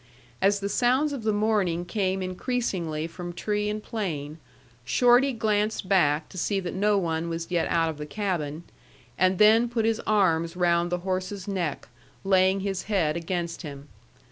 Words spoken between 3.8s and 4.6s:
plain,